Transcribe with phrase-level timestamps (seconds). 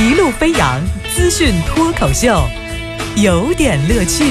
[0.00, 0.80] 一路飞扬
[1.14, 2.42] 资讯脱口秀，
[3.16, 4.24] 有点乐趣。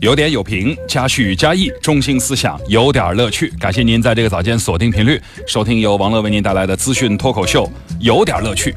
[0.00, 3.52] 有点有评，加叙加意，中心思想有点乐趣。
[3.58, 8.72] 感谢您在这个早间锁定频率，收听由王乐为您带来的资讯脱口秀，有点乐趣。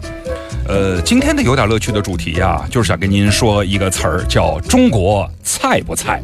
[0.68, 6.20] 呃，今天的有点乐趣的主题呀，就是想跟您说一个词儿，叫中国菜不菜。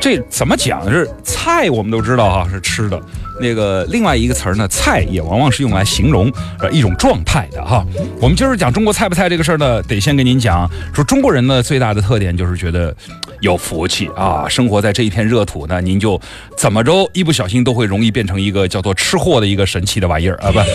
[0.00, 0.90] 这怎么讲？
[0.90, 2.98] 是菜，我们都知道哈，是吃的。
[3.38, 7.84] 那个另外一个词儿呢，菜也往往是用来形容呃一种状态的哈。
[8.20, 12.94] 我们今儿讲中国菜不菜这个事儿呢，得先跟您讲说，中国人呢最大的特点就是觉得
[13.40, 16.20] 有福气啊，生活在这一片热土呢，您就
[16.56, 20.66] 怎么着一不小心都会容易变成一个叫做吃货的一个神奇的玩意儿啊，不啊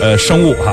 [0.00, 0.72] 呃生物哈。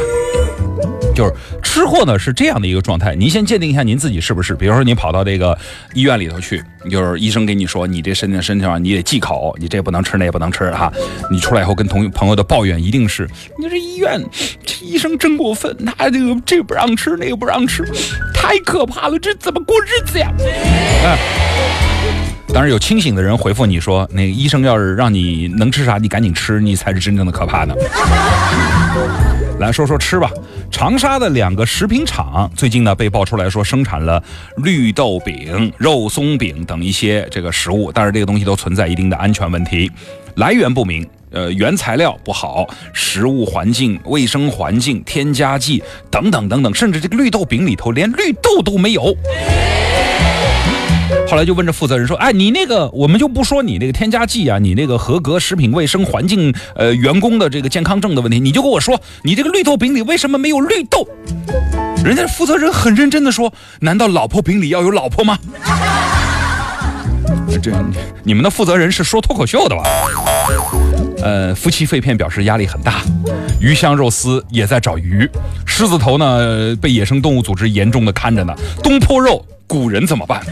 [1.16, 1.34] 就是
[1.64, 4.54] 吃货呢是这样的一个状态，您先鉴定一下您自己是不是。
[4.54, 5.58] 比如说你跑到这个
[5.94, 10.92] 医院里头去，就是医生给你说你这身体身体上你得忌口，你这不能吃那也不能吃哈。
[11.32, 14.22] 你出来以后跟同朋友的抱怨一定是，你这医院
[14.66, 17.84] 这医生真过分，他这个这不让吃那个不让吃，
[18.34, 20.30] 太可怕了，这怎么过日子呀？
[21.06, 21.18] 啊！
[22.54, 27.74] 当然有清醒的人回复你说，那个医生要是让你能吃啥你赶紧吃，你才是真正的可怕呢。
[29.60, 30.30] 来说说吃吧，
[30.72, 34.22] 长沙的两个食品厂最近呢被爆出来说生产了
[34.58, 39.90] 绿豆饼、肉松饼等一些这个食物，但是这个东西都存在一定的安全问题，
[40.36, 49.16] 来源不明，呃，原材料不好，食物环境、卫生环境、添加剂等等等等，甚至这个绿豆饼里头连绿豆都没有。
[51.28, 61.08] 后来就问这负责人说：“哎，你那个，我们就不说你那个添加剂啊，你那个合格食品卫生环境，呃，员工的这个健康证的问题，你就跟我说，你这个绿豆饼里为什么没有绿豆？”
[62.06, 65.38] 人家负责人很认真的说：“难道老婆饼里要有老婆吗？”
[67.62, 67.72] 这
[68.24, 69.84] 你们的负责人是说脱口秀的吧？
[71.24, 73.02] 呃，夫妻肺片表示压力很大，
[73.60, 75.28] 鱼香肉丝也在找鱼，
[75.66, 80.44] 狮子头呢被野生动物组织严重的看着呢，东坡肉古人怎么办？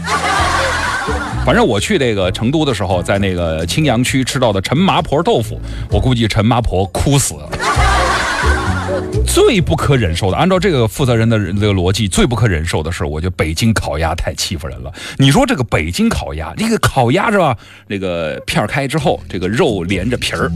[1.44, 5.60] 反正我去那个成都的时候，在那个青羊区吃到的陈麻婆豆腐，
[5.90, 7.48] 我估计陈麻婆哭死了。
[9.26, 14.92] 最不可忍受的，按照这个负责人的这个逻辑，最不可忍受的是，我觉得北京烤鸭太欺负人了。
[15.18, 17.56] 你说这个北京烤鸭，这个烤鸭是吧？
[17.88, 20.50] 那个片开之后，这个肉连着皮儿，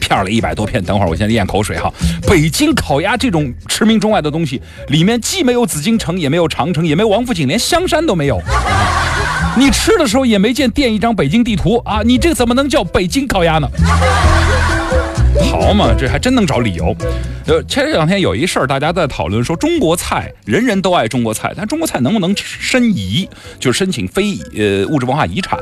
[0.00, 0.82] 片了一百多片。
[0.82, 1.92] 等会儿我先咽口水哈。
[2.26, 8.40] 北京烤鸭这种驰名中外的东西，里面既没有紫禁城，也没有长城，也没有王府井，连香山都没有。
[9.58, 12.00] 你吃的时候也没见垫一张北京地图啊！
[12.04, 13.68] 你这怎么能叫北京烤鸭呢？
[15.50, 16.94] 好嘛，这还真能找理由。
[17.46, 25.58] 呃，前两天有一事儿，大家在讨论说中国菜，人人都爱中国菜，但中国菜能不能申遗，就是申请非呃物质文化遗产？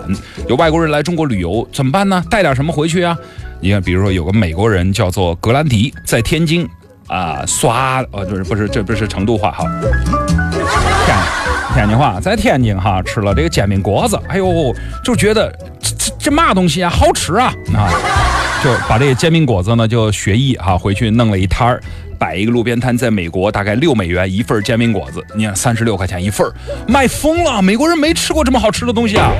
[0.47, 2.23] 有外国人来中国旅游怎么办呢？
[2.29, 3.17] 带点什么回去啊？
[3.61, 6.69] 你看，比如说有个美国人叫做格兰迪，在天津
[7.07, 9.65] 啊刷，呃，就是不是这不是成都话哈。
[11.75, 15.51] 天津话，在天津哈吃了这个煎饼果子，哎呦，就觉得
[15.81, 17.91] 这这这嘛东西啊，好吃啊啊！
[18.65, 21.83] 就把这个煎饼果子呢就学艺哈，回去弄了一摊儿。
[22.19, 26.51] 摆一个路边摊，在美国大概六美元一份煎饼果子，你看三十六块钱一份
[26.89, 27.61] 卖疯了！
[27.61, 29.33] 美国人没吃过这么好吃的东西啊！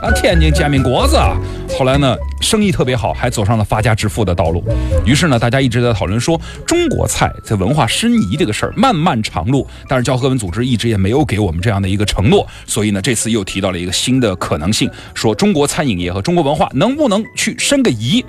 [0.00, 1.18] 啊，天津煎饼果子，
[1.78, 4.62] 后来呢，生意特别好，还走上了发家致富的道路。
[5.04, 18.24] 于是呢，大家一直在讨论说，中国菜在文化申遗这个事儿漫漫长路，但是教科文组织一直也没有给我们这样的一个承诺，所以呢，这次又提到了一个新的可能性，说中国餐饮业和中国文化能不能去申个遗？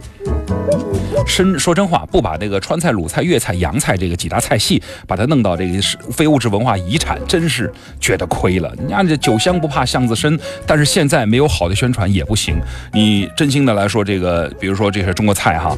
[1.27, 8.73] 申说真话，不把这个川菜、鲁菜、粤菜、洋菜这个几大菜系，把它弄到这个是非物质文化遗产，真是觉得亏了。
[8.85, 12.55] 你看这酒香不怕巷子深，但是现在没有好的宣传也不行。
[12.91, 15.75] 你真心的来说，这个比如说这是中国菜哈，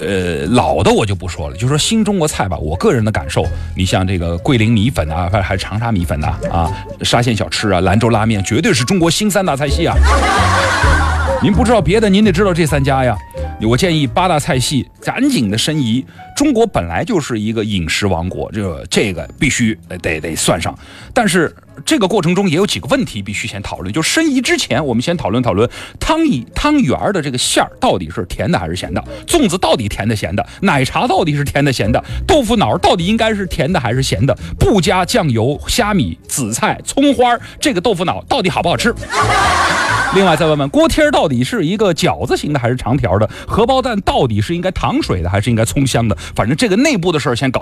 [0.00, 2.56] 呃，老的我就不说了，就说新中国菜吧。
[2.58, 6.70] 我个人的感受，你像这个桂林米粉啊，还是长沙米粉呐，啊，
[7.02, 9.96] 沙县小吃啊，兰州拉面，绝对是中国新三大菜系啊。
[11.42, 13.16] 您不知道别的，您得知道这三家呀。
[13.66, 16.04] 我建议八大菜系赶紧的申遗。
[16.36, 20.76] 中国本来就是一个饮食王国，这这个必须得得算上。
[21.14, 21.54] 但是
[21.84, 23.92] 这个过程中也有几个问题必须先讨论。
[23.92, 25.68] 就申遗之前，我们先讨论讨论
[26.00, 29.04] 汤一汤圆儿的这个馅儿到底是甜的还是咸的？
[29.26, 30.44] 粽子到底甜的咸的？
[30.62, 32.02] 奶茶到底是甜的咸的？
[32.26, 34.36] 豆腐脑到底应该是甜的还是咸的？
[34.58, 38.92] 不加酱油、虾米、紫菜、葱花，这个豆腐脑到底好不好吃？
[40.14, 43.28] 另外再问问锅贴到底是一个饺子型的还是长条的？
[43.46, 46.14] 荷包蛋到底是应该糖水的还是应该葱香的？
[46.34, 47.60] 反正这个内部的事儿先搞。